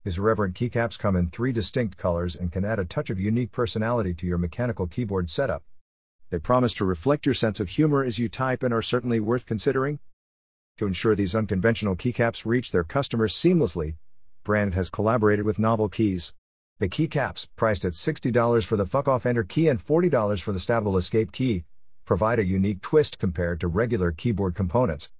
These 0.03 0.19
irreverent 0.19 0.57
keycaps 0.57 0.99
come 0.99 1.15
in 1.15 1.31
three 1.31 1.53
distinct 1.53 1.99
colors 1.99 2.35
and 2.35 2.51
can 2.51 2.65
add 2.65 2.81
a 2.81 2.85
touch 2.85 3.11
of 3.11 3.21
unique 3.21 3.53
personality 3.53 4.13
to 4.15 4.27
your 4.27 4.39
mechanical 4.39 4.89
keyboard 4.89 5.31
setup. 5.31 5.63
They 6.31 6.41
promise 6.41 6.75
to 6.75 6.85
reflect 6.85 7.27
your 7.27 7.35
sense 7.37 7.61
of 7.61 7.69
humor 7.69 8.03
as 8.03 8.19
you 8.19 8.29
type 8.29 8.65
and 8.65 8.75
are 8.75 8.83
certainly 8.83 9.21
worth 9.21 9.47
considering. 9.47 10.01
To 10.81 10.87
ensure 10.87 11.15
these 11.15 11.35
unconventional 11.35 11.95
keycaps 11.95 12.47
reach 12.47 12.73
their 12.73 12.85
customers 12.85 13.35
seamlessly, 13.35 13.97
Brand 14.45 14.73
has 14.73 14.89
collaborated 14.89 15.45
with 15.45 15.59
Novel 15.59 15.91
Keys. 15.91 16.33
The 16.79 16.89
keycaps, 16.89 17.47
priced 17.55 17.85
at 17.85 17.93
$60 17.93 18.65
for 18.65 18.79
the 18.79 18.87
fuck 18.87 19.07
off 19.07 19.27
enter 19.27 19.45
key 19.45 19.69
and 19.69 19.79
$40 19.79 20.41
for 20.41 20.53
the 20.53 20.59
stabbable 20.59 20.97
escape 20.97 21.33
key, 21.33 21.67
provide 22.07 22.39
a 22.39 22.47
unique 22.47 22.81
twist 22.81 23.19
compared 23.19 23.61
to 23.61 23.69
regular 23.69 24.11
keyboard 24.11 24.55
components. 24.55 25.13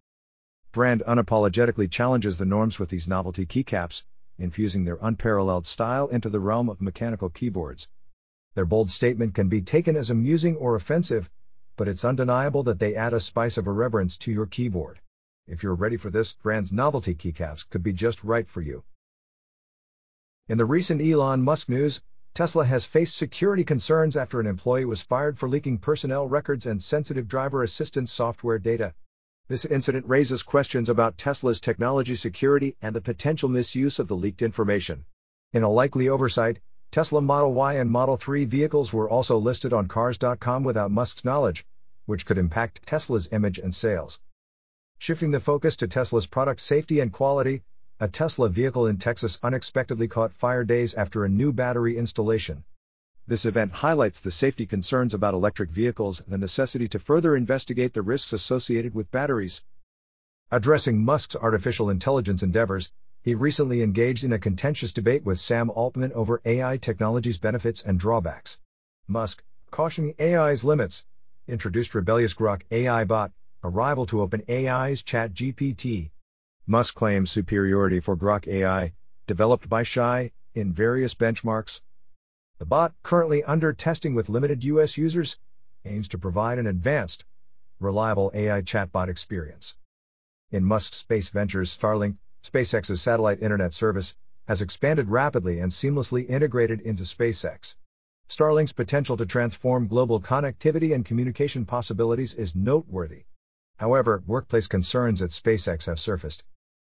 Brand 0.73 1.03
unapologetically 1.07 1.91
challenges 1.91 2.39
the 2.39 2.47
norms 2.47 2.79
with 2.79 2.89
these 2.89 3.07
novelty 3.07 3.45
keycaps, 3.45 4.05
infusing 4.39 4.87
their 4.87 4.97
unparalleled 5.03 5.67
style 5.67 6.09
into 6.09 6.31
the 6.31 6.41
realm 6.41 6.71
of 6.71 6.81
mechanical 6.81 7.29
keyboards. 7.29 7.87
Their 8.55 8.65
bold 8.65 8.91
statement 8.91 9.35
can 9.35 9.51
be 9.51 9.61
taken 9.61 9.95
as 9.95 10.09
amusing 10.09 10.57
or 10.57 10.75
offensive, 10.75 11.29
but 11.77 11.87
it's 11.87 12.07
undeniable 12.07 12.63
that 12.63 12.79
they 12.79 12.95
add 12.95 13.13
a 13.13 13.21
spice 13.21 13.59
of 13.59 13.67
irreverence 13.67 14.17
to 14.17 14.33
your 14.33 14.47
keyboard. 14.47 14.99
If 15.47 15.63
you're 15.63 15.75
ready 15.75 15.97
for 15.97 16.11
this, 16.11 16.33
Brand's 16.33 16.73
novelty 16.73 17.15
keycaps 17.15 17.69
could 17.69 17.83
be 17.83 17.93
just 17.93 18.23
right 18.23 18.49
for 18.49 18.61
you. 18.61 18.85
In 20.49 20.59
the 20.59 20.65
recent 20.65 21.01
Elon 21.01 21.43
Musk 21.43 21.69
news, 21.69 22.01
Tesla 22.35 22.65
has 22.65 22.85
faced 22.85 23.17
security 23.17 23.65
concerns 23.65 24.17
after 24.17 24.39
an 24.39 24.47
employee 24.47 24.85
was 24.85 25.03
fired 25.03 25.39
for 25.39 25.49
leaking 25.49 25.79
personnel 25.79 26.29
records 26.29 26.67
and 26.67 26.83
sensitive 26.83 27.27
driver 27.27 27.63
assistance 27.63 28.13
software 28.13 28.59
data. 28.59 28.95
This 29.49 29.65
incident 29.65 30.07
raises 30.07 30.45
questions 30.45 30.89
about 30.89 31.19
Tesla's 31.19 31.61
technology 31.61 32.15
security 32.15 32.77
and 32.81 32.95
the 32.95 33.01
potential 33.01 33.49
misuse 33.49 33.99
of 33.99 34.07
the 34.07 34.17
leaked 34.17 34.43
information. 34.43 35.05
In 35.53 35.65
a 35.65 35.69
likely 35.69 36.09
oversight, 36.09 36.61
Tesla 36.93 37.21
Model 37.21 37.53
Y 37.53 37.75
and 37.75 37.91
Model 37.91 38.17
3 38.17 38.45
vehicles 38.45 38.93
were 38.93 39.11
also 39.11 39.39
listed 39.39 39.73
on 39.73 39.89
Cars.com 39.89 40.63
without 40.63 40.93
Musk's 40.93 41.25
knowledge, 41.25 41.67
which 42.07 42.25
could 42.25 42.39
impact 42.39 42.87
Tesla's 42.87 43.29
image 43.33 43.59
and 43.59 43.75
sales. 43.75 44.21
Shifting 45.01 45.31
the 45.31 45.41
focus 45.41 45.77
to 45.77 45.89
Tesla's 45.89 46.27
product 46.27 46.61
safety 46.61 47.01
and 47.01 47.11
quality, 47.11 47.63
a 48.01 48.07
Tesla 48.07 48.51
vehicle 48.51 48.87
in 48.87 48.99
Texas 48.99 49.39
unexpectedly 49.43 50.09
caught 50.09 50.35
fire 50.35 50.63
days 50.63 50.93
after 50.93 51.25
a 51.25 51.29
new 51.31 51.55
battery 51.55 51.97
installation. 51.97 52.65
This 53.27 53.47
event 53.47 53.73
highlights 53.73 54.21
the 54.21 54.31
safety 54.31 54.67
concerns 54.67 55.15
about 55.15 55.33
electric 55.33 55.71
vehicles 55.71 56.21
and 56.21 56.31
the 56.31 56.37
necessity 56.37 56.87
to 56.89 56.99
further 56.99 57.35
investigate 57.35 57.95
the 57.95 58.03
risks 58.03 58.35
associated 58.35 58.95
with 58.95 59.11
batteries. 59.11 59.63
Addressing 60.51 61.03
Musk's 61.03 61.35
artificial 61.35 61.89
intelligence 61.89 62.43
endeavors, 62.43 62.93
he 63.23 63.35
recently 63.35 63.83
engaged 63.83 64.25
in 64.25 64.35
a 64.35 64.39
contentious 64.39 64.93
debate 64.93 65.25
with 65.25 65.39
Sam 65.39 65.71
Altman 65.71 66.13
over 66.13 66.43
AI 66.45 66.77
technology's 66.77 67.39
benefits 67.39 67.83
and 67.83 67.99
drawbacks. 67.99 68.59
Musk, 69.09 69.43
cautioning 69.71 70.15
AI's 70.21 70.63
limits, 70.63 71.07
introduced 71.49 71.95
rebellious 71.95 72.35
Grok 72.35 72.65
AI 72.71 73.05
bot, 73.05 73.33
a 73.63 73.69
rival 73.69 74.07
to 74.07 74.27
OpenAI's 74.27 75.03
ChatGPT, 75.03 76.11
Musk 76.67 76.95
claims 76.95 77.31
superiority 77.31 78.01
for 78.01 78.17
Grok 78.17 78.49
AI, 78.49 78.95
developed 79.27 79.69
by 79.69 79.83
Shay, 79.83 80.33
in 80.55 80.73
various 80.73 81.15
benchmarks. 81.15 81.83
The 82.59 82.65
bot, 82.65 82.95
currently 83.03 83.45
under 83.45 83.75
testing 83.75 84.15
with 84.15 84.31
limited 84.31 84.65
US 84.65 84.97
users, 84.97 85.39
aims 85.85 86.09
to 86.09 86.19
provide 86.19 86.59
an 86.59 86.67
advanced, 86.69 87.27
reliable 87.81 88.31
AI 88.33 88.63
chatbot 88.63 89.09
experience. 89.09 89.77
In 90.51 90.65
Musk's 90.65 90.97
space 90.97 91.29
ventures, 91.29 91.77
Starlink, 91.77 92.17
SpaceX's 92.43 93.03
satellite 93.03 93.43
internet 93.43 93.75
service, 93.75 94.17
has 94.49 94.63
expanded 94.63 95.11
rapidly 95.11 95.61
and 95.61 95.71
seamlessly 95.71 96.27
integrated 96.27 96.81
into 96.81 97.03
SpaceX. 97.03 97.77
Starlink's 98.27 98.73
potential 98.73 99.19
to 99.19 99.27
transform 99.27 99.87
global 99.87 100.19
connectivity 100.19 100.95
and 100.95 101.05
communication 101.05 101.67
possibilities 101.67 102.33
is 102.33 102.57
noteworthy. 102.57 103.25
However, 103.81 104.23
workplace 104.27 104.67
concerns 104.67 105.23
at 105.23 105.31
SpaceX 105.31 105.87
have 105.87 105.99
surfaced. 105.99 106.45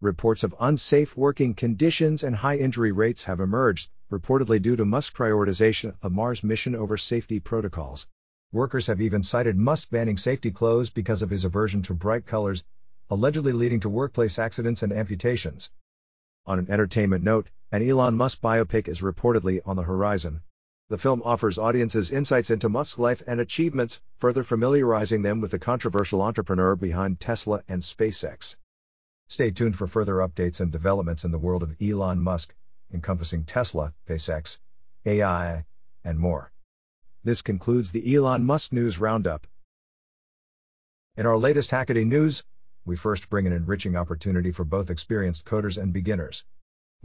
Reports 0.00 0.44
of 0.44 0.54
unsafe 0.60 1.16
working 1.16 1.52
conditions 1.52 2.22
and 2.22 2.36
high 2.36 2.58
injury 2.58 2.92
rates 2.92 3.24
have 3.24 3.40
emerged, 3.40 3.90
reportedly 4.08 4.62
due 4.62 4.76
to 4.76 4.84
Musk's 4.84 5.12
prioritization 5.18 5.96
of 6.00 6.12
Mars 6.12 6.44
mission 6.44 6.76
over 6.76 6.96
safety 6.96 7.40
protocols. 7.40 8.06
Workers 8.52 8.86
have 8.86 9.00
even 9.00 9.24
cited 9.24 9.56
Musk 9.56 9.90
banning 9.90 10.16
safety 10.16 10.52
clothes 10.52 10.88
because 10.90 11.22
of 11.22 11.30
his 11.30 11.44
aversion 11.44 11.82
to 11.82 11.92
bright 11.92 12.24
colors, 12.24 12.64
allegedly 13.10 13.52
leading 13.52 13.80
to 13.80 13.88
workplace 13.88 14.38
accidents 14.38 14.84
and 14.84 14.92
amputations. 14.92 15.72
On 16.46 16.60
an 16.60 16.70
entertainment 16.70 17.24
note, 17.24 17.50
an 17.72 17.82
Elon 17.82 18.14
Musk 18.14 18.40
biopic 18.40 18.86
is 18.86 19.00
reportedly 19.00 19.60
on 19.66 19.74
the 19.74 19.82
horizon. 19.82 20.40
The 20.88 20.98
film 20.98 21.20
offers 21.24 21.58
audiences 21.58 22.12
insights 22.12 22.48
into 22.48 22.68
Musk's 22.68 22.96
life 22.96 23.20
and 23.26 23.40
achievements, 23.40 24.00
further 24.18 24.44
familiarizing 24.44 25.22
them 25.22 25.40
with 25.40 25.50
the 25.50 25.58
controversial 25.58 26.22
entrepreneur 26.22 26.76
behind 26.76 27.18
Tesla 27.18 27.64
and 27.66 27.82
SpaceX. 27.82 28.54
Stay 29.26 29.50
tuned 29.50 29.76
for 29.76 29.88
further 29.88 30.18
updates 30.18 30.60
and 30.60 30.70
developments 30.70 31.24
in 31.24 31.32
the 31.32 31.40
world 31.40 31.64
of 31.64 31.74
Elon 31.82 32.20
Musk, 32.20 32.54
encompassing 32.94 33.44
Tesla, 33.44 33.92
SpaceX, 34.06 34.60
AI, 35.04 35.66
and 36.04 36.20
more. 36.20 36.52
This 37.24 37.42
concludes 37.42 37.90
the 37.90 38.14
Elon 38.14 38.44
Musk 38.44 38.72
News 38.72 39.00
Roundup. 39.00 39.48
In 41.16 41.26
our 41.26 41.36
latest 41.36 41.72
Hackaday 41.72 42.06
news, 42.06 42.44
we 42.84 42.94
first 42.94 43.28
bring 43.28 43.48
an 43.48 43.52
enriching 43.52 43.96
opportunity 43.96 44.52
for 44.52 44.64
both 44.64 44.90
experienced 44.90 45.44
coders 45.44 45.82
and 45.82 45.92
beginners. 45.92 46.44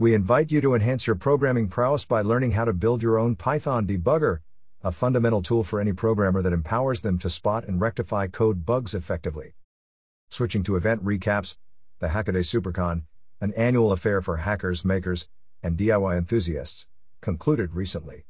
We 0.02 0.14
invite 0.14 0.50
you 0.50 0.60
to 0.62 0.74
enhance 0.74 1.06
your 1.06 1.14
programming 1.14 1.68
prowess 1.68 2.04
by 2.04 2.22
learning 2.22 2.50
how 2.50 2.64
to 2.64 2.72
build 2.72 3.04
your 3.04 3.20
own 3.20 3.36
Python 3.36 3.86
debugger, 3.86 4.40
a 4.82 4.90
fundamental 4.90 5.42
tool 5.42 5.62
for 5.62 5.80
any 5.80 5.92
programmer 5.92 6.42
that 6.42 6.52
empowers 6.52 7.02
them 7.02 7.20
to 7.20 7.30
spot 7.30 7.68
and 7.68 7.80
rectify 7.80 8.26
code 8.26 8.66
bugs 8.66 8.94
effectively. 8.94 9.54
Switching 10.28 10.64
to 10.64 10.74
event 10.74 11.04
recaps, 11.04 11.56
the 12.00 12.08
Hackaday 12.08 12.42
SuperCon, 12.42 13.04
an 13.40 13.52
annual 13.52 13.92
affair 13.92 14.20
for 14.20 14.38
hackers, 14.38 14.84
makers, 14.84 15.28
and 15.62 15.78
DIY 15.78 16.18
enthusiasts, 16.18 16.88
concluded 17.20 17.72
recently. 17.76 18.24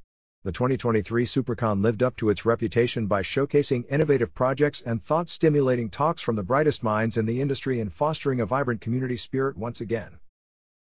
The 0.44 0.52
2023 0.52 1.24
SuperCon 1.24 1.80
lived 1.80 2.02
up 2.02 2.16
to 2.16 2.28
its 2.28 2.44
reputation 2.44 3.06
by 3.06 3.22
showcasing 3.22 3.86
innovative 3.88 4.34
projects 4.34 4.82
and 4.82 5.02
thought 5.02 5.30
stimulating 5.30 5.88
talks 5.88 6.20
from 6.20 6.36
the 6.36 6.42
brightest 6.42 6.82
minds 6.82 7.16
in 7.16 7.24
the 7.24 7.40
industry 7.40 7.80
and 7.80 7.90
fostering 7.90 8.42
a 8.42 8.44
vibrant 8.44 8.82
community 8.82 9.16
spirit 9.16 9.56
once 9.56 9.80
again. 9.80 10.18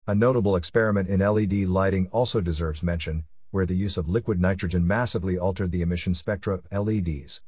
A 0.05 0.17
notable 0.17 0.57
experiment 0.57 1.09
in 1.09 1.21
LED 1.21 1.53
lighting 1.69 2.09
also 2.09 2.41
deserves 2.41 2.83
mention, 2.83 3.25
where 3.53 3.67
the 3.67 3.77
use 3.77 3.97
of 3.97 4.09
liquid 4.09 4.41
nitrogen 4.41 4.85
massively 4.85 5.39
altered 5.39 5.71
the 5.71 5.81
emission 5.81 6.13
spectra 6.13 6.55
of 6.55 6.67
LEDs. 6.73 7.41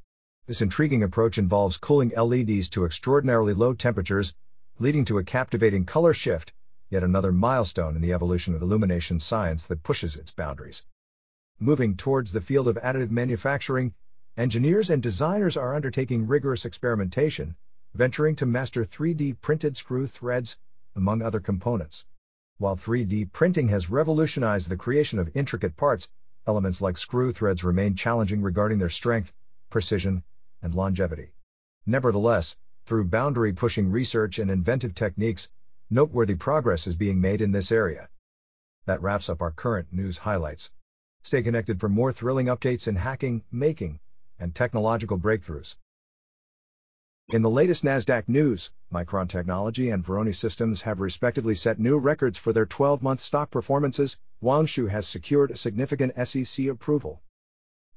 This 0.46 0.62
intriguing 0.62 1.02
approach 1.02 1.36
involves 1.36 1.78
cooling 1.78 2.10
LEDs 2.10 2.68
to 2.68 2.84
extraordinarily 2.84 3.54
low 3.54 3.74
temperatures, 3.74 4.36
leading 4.78 5.04
to 5.06 5.18
a 5.18 5.24
captivating 5.24 5.84
color 5.84 6.14
shift, 6.14 6.52
yet 6.90 7.02
another 7.02 7.32
milestone 7.32 7.96
in 7.96 8.02
the 8.02 8.12
evolution 8.12 8.54
of 8.54 8.62
illumination 8.62 9.18
science 9.18 9.66
that 9.66 9.82
pushes 9.82 10.14
its 10.14 10.30
boundaries. 10.30 10.84
Moving 11.58 11.96
towards 11.96 12.30
the 12.30 12.40
field 12.40 12.68
of 12.68 12.76
additive 12.76 13.10
manufacturing, 13.10 13.94
engineers 14.36 14.90
and 14.90 15.02
designers 15.02 15.56
are 15.56 15.74
undertaking 15.74 16.28
rigorous 16.28 16.64
experimentation, 16.64 17.56
venturing 17.94 18.36
to 18.36 18.46
master 18.46 18.84
3D 18.84 19.40
printed 19.40 19.76
screw 19.76 20.06
threads, 20.06 20.56
among 20.94 21.20
other 21.20 21.40
components. 21.40 22.06
While 22.58 22.76
3D 22.76 23.32
printing 23.32 23.68
has 23.70 23.90
revolutionized 23.90 24.68
the 24.68 24.76
creation 24.76 25.18
of 25.18 25.28
intricate 25.34 25.76
parts, 25.76 26.08
elements 26.46 26.80
like 26.80 26.96
screw 26.96 27.32
threads 27.32 27.64
remain 27.64 27.96
challenging 27.96 28.42
regarding 28.42 28.78
their 28.78 28.90
strength, 28.90 29.32
precision, 29.70 30.22
and 30.62 30.72
longevity. 30.72 31.32
Nevertheless, 31.84 32.56
through 32.86 33.06
boundary 33.06 33.52
pushing 33.52 33.90
research 33.90 34.38
and 34.38 34.52
inventive 34.52 34.94
techniques, 34.94 35.48
noteworthy 35.90 36.36
progress 36.36 36.86
is 36.86 36.94
being 36.94 37.20
made 37.20 37.40
in 37.40 37.50
this 37.50 37.72
area. 37.72 38.08
That 38.86 39.02
wraps 39.02 39.28
up 39.28 39.42
our 39.42 39.50
current 39.50 39.92
news 39.92 40.18
highlights. 40.18 40.70
Stay 41.24 41.42
connected 41.42 41.80
for 41.80 41.88
more 41.88 42.12
thrilling 42.12 42.46
updates 42.46 42.86
in 42.86 42.94
hacking, 42.94 43.42
making, 43.50 43.98
and 44.38 44.54
technological 44.54 45.18
breakthroughs. 45.18 45.74
In 47.30 47.40
the 47.40 47.50
latest 47.50 47.84
NASDAQ 47.84 48.28
news, 48.28 48.70
Micron 48.92 49.28
Technology 49.28 49.88
and 49.88 50.04
Varonis 50.04 50.36
Systems 50.36 50.82
have 50.82 51.00
respectively 51.00 51.54
set 51.54 51.80
new 51.80 51.96
records 51.96 52.36
for 52.38 52.52
their 52.52 52.66
12 52.66 53.02
month 53.02 53.18
stock 53.18 53.50
performances. 53.50 54.18
Wanshu 54.42 54.90
has 54.90 55.08
secured 55.08 55.50
a 55.50 55.56
significant 55.56 56.12
SEC 56.28 56.66
approval. 56.66 57.22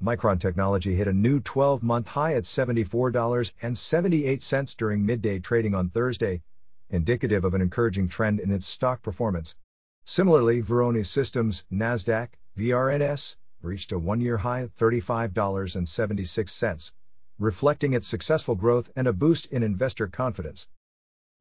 Micron 0.02 0.40
Technology 0.40 0.96
hit 0.96 1.10
a 1.10 1.14
new 1.14 1.42
12 1.42 1.84
month 1.84 2.08
high 2.08 2.36
at 2.36 2.46
$74.78 2.46 4.78
during 4.78 5.06
midday 5.06 5.40
trading 5.40 5.76
on 5.76 5.90
Thursday, 5.90 6.42
indicative 6.90 7.44
of 7.44 7.54
an 7.54 7.62
encouraging 7.62 8.08
trend 8.08 8.40
in 8.40 8.50
its 8.50 8.66
stock 8.66 9.02
performance. 9.02 9.58
Similarly, 10.06 10.64
Varonis 10.64 11.08
Systems, 11.08 11.66
NASDAQ, 11.70 12.30
VRNS, 12.58 13.36
reached 13.62 13.92
a 13.92 14.00
one 14.00 14.22
year 14.22 14.38
high 14.38 14.62
at 14.64 14.74
$35.76 14.78 16.92
reflecting 17.40 17.94
its 17.94 18.08
successful 18.08 18.56
growth 18.56 18.92
and 18.96 19.08
a 19.08 19.14
boost 19.14 19.46
in 19.48 19.64
investor 19.64 20.08
confidence. 20.08 20.68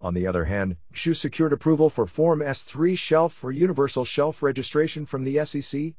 On 0.01 0.13
the 0.13 0.27
other 0.27 0.45
hand, 0.45 0.77
Shu 0.93 1.15
secured 1.15 1.53
approval 1.53 1.89
for 1.89 2.07
Form 2.07 2.41
S3 2.41 2.99
shelf 2.99 3.33
for 3.33 3.51
universal 3.51 4.05
shelf 4.05 4.43
registration 4.43 5.07
from 5.07 5.25
the 5.25 5.45
SEC. 5.47 5.95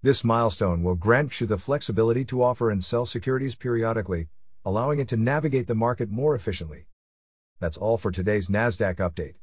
This 0.00 0.24
milestone 0.24 0.82
will 0.82 0.94
grant 0.94 1.32
Shu 1.32 1.46
the 1.46 1.58
flexibility 1.58 2.24
to 2.26 2.42
offer 2.42 2.70
and 2.70 2.82
sell 2.82 3.04
securities 3.04 3.54
periodically, 3.54 4.28
allowing 4.64 5.00
it 5.00 5.08
to 5.08 5.16
navigate 5.16 5.66
the 5.66 5.74
market 5.74 6.10
more 6.10 6.34
efficiently. 6.34 6.86
That's 7.60 7.76
all 7.76 7.98
for 7.98 8.10
today's 8.10 8.48
NASDAQ 8.48 8.96
update. 8.96 9.34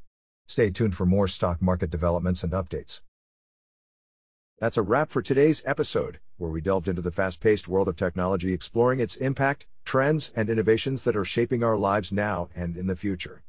Stay 0.48 0.70
tuned 0.70 0.96
for 0.96 1.06
more 1.06 1.28
stock 1.28 1.62
market 1.62 1.90
developments 1.90 2.42
and 2.42 2.52
updates. 2.52 3.02
That's 4.60 4.76
a 4.76 4.82
wrap 4.82 5.08
for 5.08 5.22
today's 5.22 5.62
episode, 5.64 6.20
where 6.36 6.50
we 6.50 6.60
delved 6.60 6.86
into 6.86 7.00
the 7.00 7.10
fast 7.10 7.40
paced 7.40 7.66
world 7.66 7.88
of 7.88 7.96
technology, 7.96 8.52
exploring 8.52 9.00
its 9.00 9.16
impact, 9.16 9.64
trends, 9.86 10.34
and 10.36 10.50
innovations 10.50 11.02
that 11.04 11.16
are 11.16 11.24
shaping 11.24 11.64
our 11.64 11.78
lives 11.78 12.12
now 12.12 12.50
and 12.54 12.76
in 12.76 12.86
the 12.86 12.94
future. 12.94 13.42